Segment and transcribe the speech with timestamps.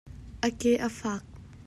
[0.47, 1.23] A ke a faak.